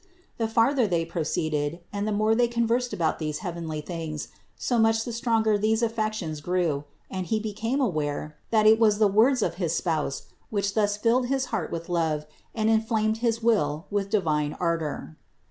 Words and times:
The 0.39 0.47
farther 0.47 0.87
they 0.87 1.05
proceeded 1.05 1.79
and 1.93 2.07
the 2.07 2.11
more 2.11 2.33
they 2.33 2.47
conversed 2.47 2.91
about 2.91 3.19
these 3.19 3.37
heavenly 3.45 3.81
things, 3.81 4.29
so 4.57 4.79
much 4.79 5.05
the 5.05 5.13
stronger 5.13 5.59
these 5.59 5.83
affections 5.83 6.41
grew, 6.41 6.85
and 7.11 7.27
he 7.27 7.39
became 7.39 7.79
aware, 7.79 8.35
that 8.49 8.65
it 8.65 8.79
was 8.79 8.97
the 8.97 9.07
words 9.07 9.43
of 9.43 9.57
his 9.61 9.75
Spouse, 9.75 10.23
which 10.49 10.73
thus 10.73 10.97
filled 10.97 11.27
his 11.27 11.45
heart 11.53 11.71
with 11.71 11.87
love 11.87 12.25
and 12.55 12.67
inflamed 12.67 13.17
his 13.17 13.43
will 13.43 13.85
with 13.91 14.09
divine 14.09 14.53
ardor. 14.59 15.17